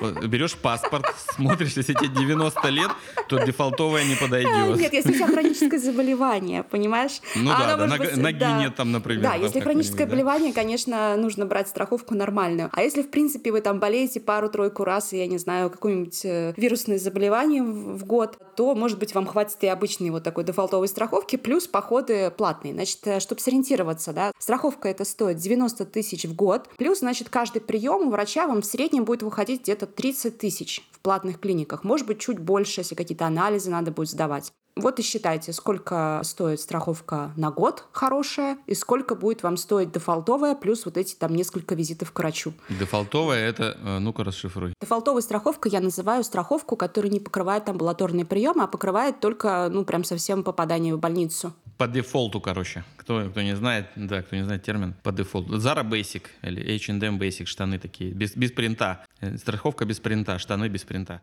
так. 0.01 0.29
берешь 0.29 0.57
паспорт, 0.57 1.07
смотришь, 1.17 1.75
если 1.77 1.93
тебе 1.93 2.09
90 2.09 2.69
лет, 2.71 2.91
то 3.29 3.39
дефолтовая 3.39 4.03
не 4.03 4.17
подойдет. 4.17 4.81
Нет, 4.81 4.93
если 4.93 5.13
у 5.13 5.15
тебя 5.15 5.29
хроническое 5.29 5.79
заболевание, 5.79 6.65
понимаешь? 6.65 7.21
Ну 7.37 7.53
а 7.53 7.77
да, 7.77 7.77
да 7.77 7.87
ноги 8.17 8.39
да. 8.39 8.59
нет 8.59 8.75
там, 8.75 8.91
например. 8.91 9.23
Да, 9.23 9.35
если 9.37 9.61
хроническое 9.61 10.07
заболевание, 10.07 10.53
конечно, 10.53 11.17
нужно 11.17 11.47
брать 11.47 11.69
страховку 11.69 12.17
нормальную. 12.17 12.69
А 12.73 12.83
если, 12.83 13.03
в 13.03 13.11
принципе, 13.11 13.53
вы 13.53 13.61
там 13.61 13.79
болеете 13.79 14.19
пару-тройку 14.19 14.83
раз, 14.83 15.13
я 15.13 15.29
не 15.29 15.39
знаю, 15.39 15.71
какое-нибудь 15.71 16.25
э, 16.25 16.55
вирусное 16.57 16.99
заболевание 16.99 17.63
в 17.63 18.05
год, 18.05 18.39
то, 18.57 18.75
может 18.75 18.99
быть, 18.99 19.15
вам 19.15 19.27
хватит 19.27 19.59
и 19.61 19.69
обычной 19.69 20.11
вот 20.11 20.25
такой 20.25 20.43
дефолтовой 20.43 20.89
страховки, 20.89 21.37
плюс 21.37 21.69
походы 21.69 22.33
платные. 22.37 22.75
Значит, 22.75 22.99
э, 23.05 23.21
чтобы 23.21 23.41
сориентироваться 23.41 23.82
ориентироваться, 23.83 24.13
да. 24.13 24.33
Страховка 24.39 24.89
это 24.89 25.05
стоит 25.05 25.37
90 25.37 25.85
тысяч 25.87 26.25
в 26.25 26.35
год, 26.35 26.69
плюс, 26.77 27.01
значит, 27.01 27.29
каждый 27.29 27.61
прием 27.61 28.09
у 28.09 28.11
врача 28.11 28.47
вам 28.47 28.63
в 28.63 28.67
среднем 28.67 29.05
будет 29.05 29.23
выходить 29.23 29.63
где-то 29.63 29.87
30 29.87 30.39
тысяч 30.39 30.83
в 30.93 31.01
платных 31.01 31.41
клиниках. 31.41 31.85
Может 31.85 32.07
быть, 32.07 32.21
чуть 32.21 32.39
больше, 32.39 32.81
если 32.81 32.95
какие-то 32.95 33.27
анализы 33.27 33.71
надо 33.71 33.91
будет 33.91 34.09
сдавать. 34.09 34.53
Вот 34.75 34.99
и 34.99 35.03
считайте, 35.03 35.53
сколько 35.53 36.21
стоит 36.25 36.59
страховка 36.59 37.33
на 37.37 37.51
год 37.51 37.85
хорошая, 37.93 38.57
и 38.67 38.75
сколько 38.75 39.15
будет 39.15 39.43
вам 39.43 39.59
стоить 39.59 39.93
дефолтовая, 39.93 40.55
плюс 40.55 40.87
вот 40.87 40.97
эти 40.97 41.15
там 41.15 41.35
несколько 41.35 41.75
визитов 41.75 42.11
к 42.11 42.19
врачу. 42.19 42.55
Дефолтовая 42.71 43.47
это, 43.51 43.77
э, 43.79 43.99
ну-ка 43.99 44.25
расшифруй. 44.25 44.73
Дефолтовой 44.81 45.21
страховкой 45.21 45.73
я 45.73 45.81
называю 45.81 46.25
страховку, 46.25 46.77
которая 46.77 47.13
не 47.13 47.21
покрывает 47.21 47.69
амбулаторные 47.69 48.25
приемы, 48.25 48.63
а 48.63 48.67
покрывает 48.67 49.21
только, 49.21 49.69
ну, 49.71 49.85
прям 49.85 50.05
совсем 50.05 50.43
попадание 50.43 50.95
в 50.95 50.99
больницу. 50.99 51.53
По 51.83 51.89
дефолту, 51.89 52.41
короче. 52.41 52.85
Кто, 52.97 53.29
кто 53.29 53.43
не 53.43 53.57
знает, 53.57 53.87
да, 53.97 54.23
кто 54.23 54.37
не 54.37 54.45
знает 54.45 54.63
термин, 54.63 54.95
по 55.03 55.11
дефолту. 55.11 55.57
Zara 55.57 55.83
Basic 55.83 56.23
или 56.43 56.77
H&M 56.77 57.19
Basic, 57.19 57.47
штаны 57.47 57.81
такие, 57.81 58.13
без, 58.13 58.37
без 58.37 58.53
принта. 58.53 59.05
Э, 59.21 59.37
страховка 59.37 59.85
без 59.85 59.99
принта, 59.99 60.39
штаны 60.39 60.69
без 60.69 60.85
принта. 60.85 61.23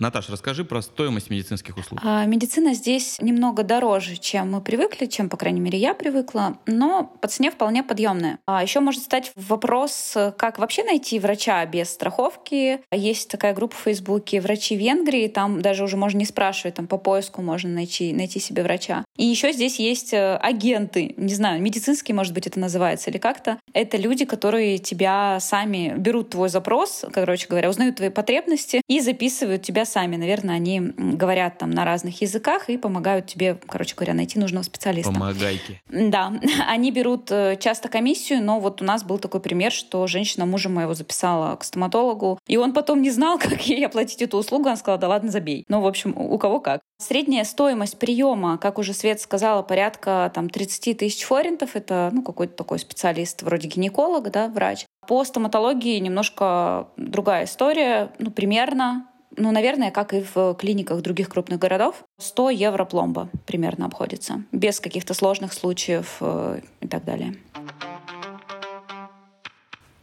Наташ, 0.00 0.30
расскажи 0.30 0.64
про 0.64 0.80
стоимость 0.80 1.28
медицинских 1.28 1.76
услуг. 1.76 2.00
А, 2.02 2.24
медицина 2.24 2.72
здесь 2.72 3.18
немного 3.20 3.62
дороже, 3.62 4.16
чем 4.16 4.50
мы 4.50 4.62
привыкли, 4.62 5.04
чем, 5.04 5.28
по 5.28 5.36
крайней 5.36 5.60
мере, 5.60 5.78
я 5.78 5.92
привыкла, 5.92 6.56
но 6.64 7.04
по 7.20 7.28
цене 7.28 7.50
вполне 7.50 7.82
подъемная. 7.82 8.38
А 8.46 8.62
еще 8.62 8.80
может 8.80 9.02
стать 9.02 9.30
вопрос, 9.36 10.16
как 10.38 10.58
вообще 10.58 10.84
найти 10.84 11.18
врача 11.18 11.64
без 11.66 11.90
страховки. 11.90 12.80
Есть 12.90 13.28
такая 13.30 13.52
группа 13.54 13.76
в 13.76 13.80
Фейсбуке 13.80 14.40
«Врачи 14.40 14.74
Венгрии», 14.74 15.28
там 15.28 15.60
даже 15.60 15.84
уже 15.84 15.98
можно 15.98 16.16
не 16.16 16.24
спрашивать, 16.24 16.76
там 16.76 16.86
по 16.86 16.96
поиску 16.96 17.42
можно 17.42 17.68
найти, 17.68 18.14
найти 18.14 18.40
себе 18.40 18.62
врача. 18.62 19.04
И 19.20 19.26
еще 19.26 19.52
здесь 19.52 19.78
есть 19.78 20.14
э, 20.14 20.36
агенты, 20.36 21.12
не 21.18 21.34
знаю, 21.34 21.60
медицинские, 21.60 22.14
может 22.14 22.32
быть, 22.32 22.46
это 22.46 22.58
называется 22.58 23.10
или 23.10 23.18
как-то. 23.18 23.58
Это 23.74 23.98
люди, 23.98 24.24
которые 24.24 24.78
тебя 24.78 25.38
сами 25.40 25.92
берут 25.94 26.30
твой 26.30 26.48
запрос, 26.48 27.04
короче 27.12 27.46
говоря, 27.46 27.68
узнают 27.68 27.96
твои 27.96 28.08
потребности 28.08 28.80
и 28.88 28.98
записывают 29.00 29.60
тебя 29.60 29.84
сами, 29.84 30.16
наверное, 30.16 30.54
они 30.54 30.80
говорят 30.80 31.58
там 31.58 31.68
на 31.68 31.84
разных 31.84 32.22
языках 32.22 32.70
и 32.70 32.78
помогают 32.78 33.26
тебе, 33.26 33.58
короче 33.68 33.94
говоря, 33.94 34.14
найти 34.14 34.38
нужного 34.38 34.62
специалиста. 34.62 35.12
Помогайки. 35.12 35.82
Да, 35.90 36.32
они 36.66 36.90
берут 36.90 37.30
э, 37.30 37.58
часто 37.60 37.90
комиссию, 37.90 38.42
но 38.42 38.58
вот 38.58 38.80
у 38.80 38.86
нас 38.86 39.04
был 39.04 39.18
такой 39.18 39.40
пример, 39.42 39.70
что 39.70 40.06
женщина 40.06 40.46
мужа 40.46 40.70
моего 40.70 40.94
записала 40.94 41.56
к 41.56 41.64
стоматологу, 41.64 42.38
и 42.46 42.56
он 42.56 42.72
потом 42.72 43.02
не 43.02 43.10
знал, 43.10 43.38
как 43.38 43.66
ей 43.66 43.84
оплатить 43.84 44.22
эту 44.22 44.38
услугу, 44.38 44.70
он 44.70 44.78
сказал, 44.78 44.98
да 44.98 45.08
ладно, 45.08 45.30
забей. 45.30 45.66
Ну, 45.68 45.82
в 45.82 45.86
общем, 45.86 46.16
у 46.16 46.38
кого 46.38 46.58
как. 46.58 46.80
Средняя 46.96 47.44
стоимость 47.44 47.98
приема, 47.98 48.56
как 48.56 48.78
уже 48.78 48.94
Свет 49.10 49.20
сказала, 49.20 49.62
порядка 49.62 50.30
там 50.32 50.48
30 50.48 50.96
тысяч 50.98 51.24
форинтов. 51.24 51.74
Это 51.74 52.10
ну, 52.12 52.22
какой-то 52.22 52.54
такой 52.54 52.78
специалист, 52.78 53.42
вроде 53.42 53.66
гинеколога, 53.66 54.30
да, 54.30 54.46
врач. 54.46 54.86
По 55.08 55.24
стоматологии 55.24 55.98
немножко 55.98 56.86
другая 56.96 57.46
история. 57.46 58.12
Ну, 58.20 58.30
примерно 58.30 59.08
ну, 59.36 59.50
наверное, 59.50 59.90
как 59.90 60.12
и 60.14 60.24
в 60.34 60.54
клиниках 60.54 61.02
других 61.02 61.28
крупных 61.28 61.58
городов, 61.58 62.04
100 62.18 62.50
евро 62.50 62.84
пломба 62.84 63.28
примерно 63.46 63.86
обходится, 63.86 64.42
без 64.52 64.80
каких-то 64.80 65.14
сложных 65.14 65.52
случаев 65.52 66.16
э, 66.20 66.60
и 66.80 66.88
так 66.88 67.04
далее. 67.04 67.36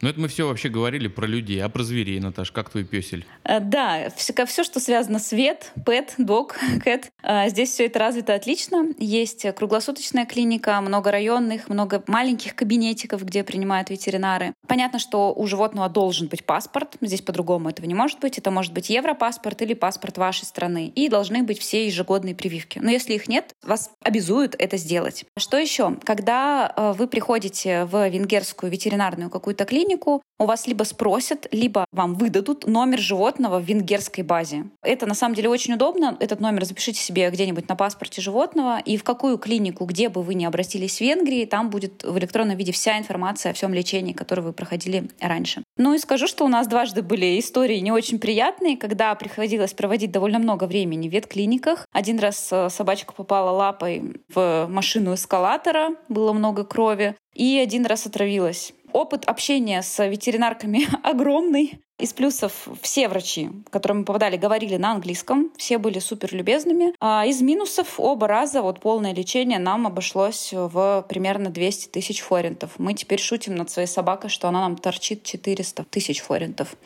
Ну, 0.00 0.08
это 0.08 0.20
мы 0.20 0.28
все 0.28 0.46
вообще 0.46 0.68
говорили 0.68 1.08
про 1.08 1.26
людей, 1.26 1.62
а 1.62 1.68
про 1.68 1.82
зверей, 1.82 2.20
Наташ, 2.20 2.52
как 2.52 2.70
твой 2.70 2.84
песель? 2.84 3.26
Э, 3.44 3.58
да, 3.58 4.10
все, 4.16 4.32
все 4.46 4.62
что 4.62 4.78
связано 4.78 5.18
с 5.18 5.32
вет, 5.32 5.72
пэт, 5.84 6.14
дог, 6.18 6.56
кэт, 6.84 7.10
здесь 7.46 7.70
все 7.70 7.86
это 7.86 7.98
развито 7.98 8.34
отлично. 8.34 8.86
Есть 8.98 9.46
круглосуточная 9.54 10.24
клиника, 10.24 10.80
много 10.80 11.10
районных, 11.10 11.68
много 11.68 12.02
маленьких 12.06 12.54
кабинетиков, 12.54 13.24
где 13.24 13.42
принимают 13.42 13.90
ветеринары. 13.90 14.54
Понятно, 14.68 14.98
что 14.98 15.34
у 15.34 15.46
животного 15.46 15.88
должен 15.88 16.28
быть 16.28 16.44
паспорт, 16.44 16.96
здесь 17.00 17.22
по-другому 17.22 17.70
этого 17.70 17.86
не 17.86 17.94
может 17.94 18.20
быть. 18.20 18.38
Это 18.38 18.50
может 18.50 18.72
быть 18.72 18.90
европаспорт 18.90 19.62
или 19.62 19.74
паспорт 19.74 20.16
вашей 20.18 20.44
страны. 20.44 20.92
И 20.94 21.08
должны 21.08 21.42
быть 21.42 21.58
все 21.58 21.86
ежегодные 21.86 22.34
прививки. 22.34 22.78
Но 22.78 22.90
если 22.90 23.14
их 23.14 23.28
нет, 23.28 23.52
вас 23.62 23.90
обязуют 24.02 24.54
это 24.58 24.76
сделать. 24.76 25.24
Что 25.36 25.56
еще? 25.56 25.96
Когда 26.04 26.72
э, 26.76 26.92
вы 26.96 27.08
приходите 27.08 27.84
в 27.84 28.08
венгерскую 28.08 28.70
ветеринарную 28.70 29.30
какую-то 29.30 29.64
клинику, 29.64 29.87
клинику, 29.88 30.22
у 30.38 30.44
вас 30.44 30.66
либо 30.66 30.84
спросят, 30.84 31.48
либо 31.50 31.84
вам 31.92 32.14
выдадут 32.14 32.66
номер 32.66 32.98
животного 33.00 33.58
в 33.58 33.64
венгерской 33.64 34.22
базе. 34.22 34.66
Это 34.82 35.06
на 35.06 35.14
самом 35.14 35.34
деле 35.34 35.48
очень 35.48 35.74
удобно. 35.74 36.16
Этот 36.20 36.40
номер 36.40 36.64
запишите 36.64 37.00
себе 37.00 37.28
где-нибудь 37.30 37.68
на 37.68 37.74
паспорте 37.74 38.20
животного, 38.20 38.78
и 38.78 38.96
в 38.96 39.04
какую 39.04 39.38
клинику, 39.38 39.84
где 39.84 40.08
бы 40.08 40.22
вы 40.22 40.34
ни 40.34 40.44
обратились 40.44 40.98
в 40.98 41.00
Венгрии, 41.00 41.44
там 41.44 41.70
будет 41.70 42.04
в 42.04 42.16
электронном 42.18 42.56
виде 42.56 42.72
вся 42.72 42.98
информация 42.98 43.50
о 43.50 43.52
всем 43.52 43.74
лечении, 43.74 44.12
которое 44.12 44.42
вы 44.42 44.52
проходили 44.52 45.10
раньше. 45.20 45.64
Ну 45.76 45.94
и 45.94 45.98
скажу, 45.98 46.28
что 46.28 46.44
у 46.44 46.48
нас 46.48 46.68
дважды 46.68 47.02
были 47.02 47.38
истории 47.38 47.78
не 47.78 47.90
очень 47.90 48.18
приятные, 48.18 48.76
когда 48.76 49.14
приходилось 49.14 49.72
проводить 49.72 50.12
довольно 50.12 50.38
много 50.38 50.64
времени 50.64 51.08
в 51.08 51.12
ветклиниках. 51.12 51.86
Один 51.92 52.18
раз 52.18 52.48
э, 52.52 52.68
собачка 52.70 53.12
попала 53.12 53.50
лапой 53.50 54.22
в 54.32 54.66
машину 54.68 55.14
эскалатора, 55.14 55.90
было 56.08 56.32
много 56.32 56.64
крови, 56.64 57.16
и 57.34 57.58
один 57.58 57.86
раз 57.86 58.06
отравилась. 58.06 58.72
Опыт 58.92 59.24
общения 59.26 59.82
с 59.82 60.06
ветеринарками 60.06 60.86
огромный. 61.02 61.80
Из 61.98 62.12
плюсов 62.12 62.68
все 62.80 63.08
врачи, 63.08 63.50
которым 63.70 63.98
мы 63.98 64.04
попадали, 64.04 64.36
говорили 64.36 64.76
на 64.76 64.92
английском, 64.92 65.50
все 65.56 65.78
были 65.78 65.98
супер 65.98 66.32
любезными. 66.32 66.94
А 67.00 67.26
из 67.26 67.42
минусов 67.42 67.98
оба 67.98 68.28
раза 68.28 68.62
вот 68.62 68.78
полное 68.78 69.12
лечение 69.12 69.58
нам 69.58 69.84
обошлось 69.84 70.50
в 70.52 71.04
примерно 71.08 71.50
200 71.50 71.88
тысяч 71.88 72.20
форинтов. 72.20 72.78
Мы 72.78 72.94
теперь 72.94 73.18
шутим 73.18 73.56
над 73.56 73.68
своей 73.70 73.88
собакой, 73.88 74.30
что 74.30 74.46
она 74.46 74.60
нам 74.60 74.76
торчит 74.76 75.24
400 75.24 75.84
тысяч 75.84 76.20
форинтов. 76.20 76.76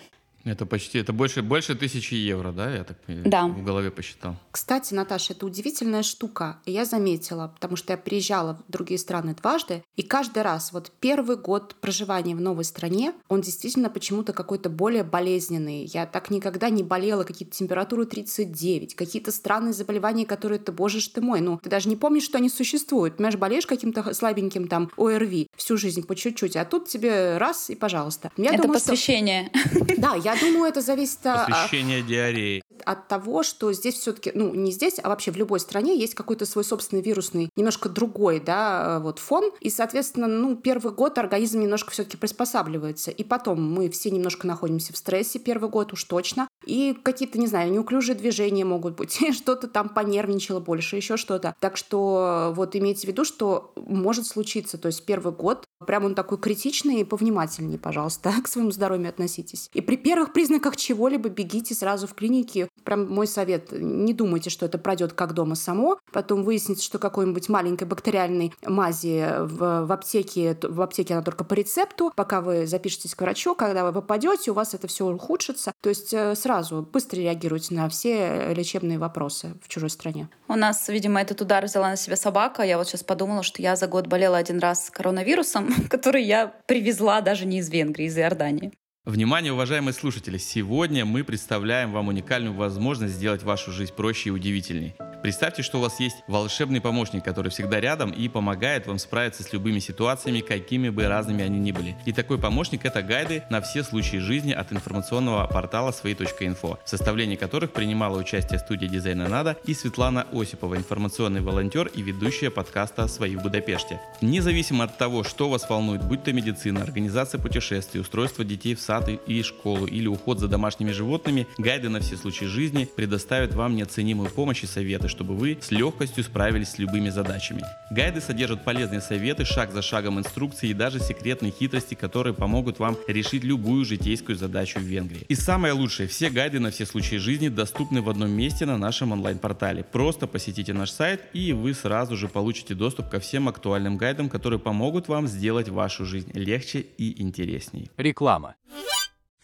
Это 0.45 0.67
почти, 0.67 0.99
это 0.99 1.13
больше, 1.13 1.43
больше 1.43 1.75
тысячи 1.75 2.15
евро, 2.15 2.53
да, 2.53 2.75
я 2.75 2.85
так 2.85 2.99
да. 3.07 3.47
в 3.47 3.63
голове 3.63 3.91
посчитал. 3.91 4.37
Кстати, 4.51 4.93
Наташа, 4.93 5.35
это 5.35 5.47
удивительная 5.47 6.03
штука. 6.03 6.61
Я 6.67 6.85
заметила, 6.85 7.53
потому 7.55 7.77
что 7.77 7.93
я 7.93 7.97
приезжала 7.97 8.61
в 8.69 8.73
другие 8.73 8.99
страны 8.99 9.35
дважды, 9.35 9.85
и 9.97 10.03
каждый 10.03 10.43
раз, 10.43 10.73
вот 10.73 10.91
первый 11.01 11.37
год 11.37 11.77
проживания 11.77 12.35
в 12.35 12.41
новой 12.41 12.65
стране, 12.65 13.13
он 13.29 13.41
действительно 13.41 13.89
почему-то 13.89 14.33
какой-то 14.33 14.69
более 14.69 15.05
болезненный. 15.05 15.85
Я 15.85 16.07
так 16.07 16.31
никогда 16.31 16.71
не 16.71 16.83
болела, 16.83 17.25
какие-то 17.25 17.57
температуры 17.57 18.05
39, 18.07 18.95
какие-то 18.95 19.31
странные 19.31 19.73
заболевания, 19.73 20.27
которые 20.27 20.59
ты, 20.59 20.73
боже 20.73 21.01
ж 21.01 21.09
ты 21.09 21.21
мой, 21.21 21.41
ну, 21.41 21.59
ты 21.63 21.71
даже 21.71 21.89
не 21.89 21.97
помнишь, 21.97 22.25
что 22.25 22.39
они 22.39 22.49
существуют. 22.49 23.17
Понимаешь, 23.17 23.37
болеешь 23.37 23.67
каким-то 23.67 24.13
слабеньким 24.13 24.67
там 24.67 24.91
ОРВИ 24.97 25.49
всю 25.57 25.77
жизнь 25.77 26.05
по 26.05 26.17
чуть-чуть, 26.17 26.57
а 26.57 26.65
тут 26.65 26.89
тебе 26.89 27.39
раз 27.39 27.71
и 27.71 27.77
пожалуйста. 27.77 28.33
Я 28.37 28.55
это 28.55 28.63
думаю, 28.63 28.81
посвящение. 28.81 29.51
Что... 29.53 30.01
Да, 30.03 30.15
я 30.17 30.32
думаю, 30.39 30.65
это 30.65 30.81
зависит 30.81 31.25
от... 31.27 31.49
Посвящение 31.49 32.03
диареи. 32.03 32.63
От 32.85 33.09
того, 33.09 33.43
что 33.43 33.73
здесь 33.73 33.95
все 33.95 34.13
таки 34.13 34.33
ну, 34.35 34.55
не 34.55 34.73
здесь, 34.73 34.99
а 35.03 35.09
вообще 35.09 35.31
в 35.31 35.37
любой 35.37 35.61
стране 35.61 35.97
есть 35.97 36.15
какой-то 36.15 36.47
свой 36.47 36.65
собственный 36.65 37.03
вирусный, 37.03 37.49
немножко 37.57 37.89
другой, 37.89 38.41
да, 38.41 38.99
вот 39.01 39.19
фон. 39.19 39.53
И, 39.61 39.71
соответственно, 39.71 40.27
ну, 40.27 40.57
первый 40.57 40.93
год 40.93 41.19
организм 41.19 41.61
немножко 41.61 41.93
все 41.93 42.05
таки 42.05 42.17
приспосабливается. 42.17 43.11
И 43.11 43.25
потом 43.25 43.63
мы 43.63 43.89
все 43.91 44.11
немножко 44.11 44.47
находимся 44.47 44.93
в 44.93 44.97
стрессе 44.97 45.39
первый 45.39 45.71
год 45.71 45.93
уж 45.93 46.05
точно. 46.05 46.49
И 46.65 46.97
какие-то, 47.03 47.39
не 47.39 47.47
знаю, 47.47 47.71
неуклюжие 47.73 48.15
движения 48.15 48.65
могут 48.65 48.97
быть, 48.97 49.19
что-то 49.35 49.69
там 49.69 49.89
понервничало 49.89 50.61
больше, 50.61 50.97
еще 50.97 51.17
что-то. 51.17 51.55
Так 51.61 51.77
что 51.77 52.53
вот 52.55 52.75
имейте 52.77 53.07
в 53.07 53.11
виду, 53.11 53.25
что 53.25 53.73
может 53.77 54.27
случиться. 54.27 54.79
То 54.79 54.87
есть 54.87 55.05
первый 55.05 55.33
год 55.33 55.65
прям 55.87 56.05
он 56.05 56.15
такой 56.15 56.39
критичный, 56.39 57.01
и 57.01 57.05
повнимательнее, 57.05 57.79
пожалуйста, 57.79 58.33
к 58.43 58.49
своему 58.49 58.71
здоровью 58.71 59.09
относитесь. 59.09 59.71
И 59.73 59.81
при 59.81 59.97
первых 59.97 60.33
признаках 60.33 60.77
чего-либо 60.77 61.29
бегите 61.29 61.75
сразу 61.75 62.07
в 62.07 62.15
клинике. 62.15 62.69
Прям 62.85 63.09
мой 63.09 63.27
совет. 63.27 63.73
Не 63.73 64.13
думайте, 64.13 64.51
что 64.51 64.67
это 64.67 64.79
пройдет 64.79 65.13
как 65.13 65.35
дома 65.35 65.55
само. 65.55 65.99
Потом 66.13 66.45
выяснится, 66.45 66.85
что 66.85 66.99
какой-нибудь 66.99 67.49
маленькой 67.49 67.85
бактериальной 67.85 68.53
мази 68.67 69.27
в, 69.41 69.87
в 69.87 69.93
аптеке, 69.93 70.57
в 70.63 70.81
аптеке 70.81 71.15
она 71.15 71.23
только 71.23 71.45
по 71.45 71.55
рецепту. 71.55 72.13
Пока 72.17 72.41
вы 72.41 72.67
запишетесь 72.67 73.15
к 73.15 73.21
врачу, 73.21 73.55
когда 73.55 73.85
вы 73.85 73.93
попадете, 73.93 74.51
у 74.51 74.55
вас 74.55 74.75
это 74.75 74.89
все 74.89 75.07
ухудшится. 75.07 75.73
То 75.81 75.89
есть 75.89 76.13
э, 76.15 76.35
сразу 76.35 76.83
быстро 76.83 77.19
реагируйте 77.19 77.75
на 77.75 77.89
все 77.89 78.53
лечебные 78.55 78.99
вопросы 78.99 79.55
в 79.63 79.69
чужой 79.69 79.91
стране. 79.91 80.29
У 80.49 80.55
нас, 80.55 80.89
видимо, 80.89 81.21
этот 81.21 81.41
удар 81.41 81.65
взяла 81.65 81.91
на 81.91 81.97
себя 81.97 82.17
собака. 82.17 82.63
Я 82.63 82.79
вот 82.79 82.87
сейчас 82.87 83.03
подумала, 83.03 83.43
что 83.43 83.63
я 83.63 83.77
за 83.77 83.87
год 83.87 84.07
болела 84.07 84.37
один 84.37 84.59
раз 84.59 84.91
коронавирусом, 84.91 85.72
который 85.91 86.23
я 86.23 86.47
привезла 86.67 87.21
даже 87.21 87.47
не 87.47 87.59
из 87.59 87.71
Венгрии, 87.71 88.07
из 88.07 88.19
Иордании. 88.19 88.73
Внимание, 89.05 89.53
уважаемые 89.53 89.95
слушатели! 89.95 90.39
Сегодня 90.39 91.05
мы 91.05 91.25
представляем 91.25 91.91
вам 91.91 92.07
уникальную 92.07 92.55
возможность 92.55 93.15
сделать 93.15 93.43
вашу 93.43 93.73
жизнь 93.73 93.93
проще 93.93 94.29
и 94.29 94.33
удивительней. 94.33 94.95
Представьте, 95.23 95.63
что 95.63 95.79
у 95.79 95.81
вас 95.81 96.01
есть 96.01 96.17
волшебный 96.27 96.81
помощник, 96.81 97.25
который 97.25 97.51
всегда 97.53 97.81
рядом 97.81 98.11
и 98.11 98.29
помогает 98.29 98.89
вам 98.89 98.99
справиться 98.99 99.45
с 99.45 99.53
любыми 99.53 99.79
ситуациями, 99.79 100.41
какими 100.41 100.89
бы 100.89 101.07
разными 101.07 101.45
они 101.45 101.61
ни 101.61 101.71
были. 101.71 101.97
И 102.07 102.13
такой 102.13 102.39
помощник— 102.39 102.81
это 102.85 103.03
гайды 103.03 103.45
на 103.49 103.61
все 103.61 103.85
случаи 103.85 104.17
жизни 104.17 104.53
от 104.53 104.73
информационного 104.73 105.47
портала 105.47 105.93
свои.инфо, 105.93 106.81
в 106.85 106.89
составлении 106.89 107.37
которых 107.37 107.73
принимала 107.73 108.19
участие 108.19 108.59
студия 108.59 108.89
дизайна 108.89 109.29
«Надо» 109.29 109.57
и 109.65 109.75
Светлана 109.75 110.27
Осипова, 110.33 110.75
информационный 110.75 111.41
волонтер 111.41 111.87
и 111.87 112.03
ведущая 112.03 112.51
подкаста 112.51 113.07
«Свои 113.07 113.37
в 113.37 113.43
Будапеште». 113.43 114.01
Независимо 114.23 114.85
от 114.85 114.99
того, 114.99 115.23
что 115.23 115.49
вас 115.49 115.71
волнует, 115.71 116.03
будь 116.03 116.25
то 116.25 116.33
медицина, 116.33 116.83
организация 116.83 117.41
путешествий, 117.41 118.01
устройство 118.01 118.45
детей 118.45 118.75
в 118.75 118.81
сад 118.93 119.09
и 119.09 119.43
школу 119.43 119.87
или 119.87 120.07
уход 120.07 120.39
за 120.39 120.49
домашними 120.49 120.93
животными, 120.93 121.47
гайды 121.57 121.89
на 121.89 122.01
все 122.01 122.17
случаи 122.17 122.45
жизни 122.45 122.87
предоставят 122.95 123.55
вам 123.55 123.75
неоценимую 123.75 124.29
помощь 124.29 124.65
и 124.65 124.67
советы, 124.67 125.09
чтобы 125.09 125.35
вы 125.35 125.59
с 125.63 125.71
легкостью 125.71 126.25
справились 126.25 126.73
с 126.73 126.79
любыми 126.79 127.09
задачами. 127.09 127.63
Гайды 127.91 128.21
содержат 128.21 128.65
полезные 128.65 129.01
советы, 129.01 129.47
шаг 129.47 129.73
за 129.73 129.81
шагом 129.81 130.19
инструкции 130.19 130.69
и 130.69 130.75
даже 130.75 131.01
секретные 131.01 131.53
хитрости, 131.53 131.95
которые 131.95 132.35
помогут 132.35 132.81
вам 132.81 132.99
решить 133.09 133.45
любую 133.45 133.87
житейскую 133.87 134.37
задачу 134.37 134.79
в 134.79 134.83
Венгрии. 134.83 135.25
И 135.27 135.35
самое 135.37 135.73
лучшее, 135.73 136.07
все 136.07 136.29
гайды 136.29 136.61
на 136.61 136.71
все 136.71 136.85
случаи 136.85 137.17
жизни 137.17 137.49
доступны 137.49 138.03
в 138.03 138.11
одном 138.11 138.31
месте 138.31 138.67
на 138.67 138.77
нашем 138.77 139.13
онлайн-портале. 139.13 139.85
Просто 139.85 140.27
посетите 140.27 140.75
наш 140.75 140.91
сайт 140.91 141.23
и 141.33 141.55
вы 141.55 141.73
сразу 141.73 142.15
же 142.15 142.29
получите 142.29 142.75
доступ 142.75 143.09
ко 143.09 143.21
всем 143.21 143.49
актуальным 143.49 143.97
гайдам, 143.97 144.29
которые 144.29 144.61
помогут 144.61 145.09
вам 145.09 145.29
сделать 145.29 145.71
вашу 145.71 146.05
жизнь 146.05 146.31
легче 146.35 146.81
и 146.99 147.23
интересней. 147.23 147.91
Реклама. 147.97 148.55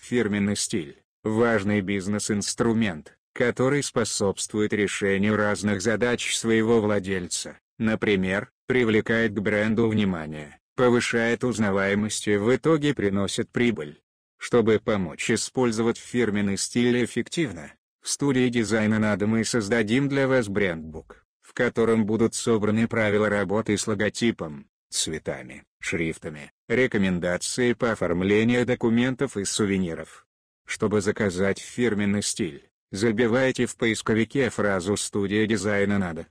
Фирменный 0.08 0.56
стиль– 0.56 1.02
важный 1.22 1.82
бизнес-инструмент, 1.82 3.18
который 3.34 3.82
способствует 3.82 4.72
решению 4.72 5.36
разных 5.36 5.82
задач 5.82 6.34
своего 6.34 6.80
владельца. 6.80 7.58
Например, 7.76 8.50
привлекает 8.66 9.34
к 9.34 9.40
бренду 9.40 9.86
внимание, 9.86 10.60
повышает 10.76 11.44
узнаваемость 11.44 12.26
и 12.26 12.38
в 12.38 12.56
итоге 12.56 12.94
приносит 12.94 13.50
прибыль. 13.50 14.00
Чтобы 14.38 14.80
помочь 14.82 15.30
использовать 15.30 15.98
фирменный 15.98 16.56
стиль 16.56 17.04
эффективно, 17.04 17.74
в 18.00 18.08
студии 18.08 18.48
дизайна 18.48 18.98
надо 18.98 19.26
мы 19.26 19.44
создадим 19.44 20.08
для 20.08 20.26
вас 20.26 20.48
брендбук, 20.48 21.26
в 21.42 21.52
котором 21.52 22.06
будут 22.06 22.34
собраны 22.34 22.88
правила 22.88 23.28
работы 23.28 23.76
с 23.76 23.86
логотипом, 23.86 24.70
цветами, 24.88 25.64
шрифтами, 25.80 26.52
рекомендации 26.68 27.72
по 27.72 27.92
оформлению 27.92 28.66
документов 28.66 29.36
и 29.36 29.44
сувениров. 29.44 30.26
Чтобы 30.66 31.00
заказать 31.00 31.58
фирменный 31.58 32.22
стиль, 32.22 32.68
забивайте 32.90 33.66
в 33.66 33.76
поисковике 33.76 34.50
фразу 34.50 34.96
«Студия 34.96 35.46
дизайна 35.46 35.98
надо». 35.98 36.26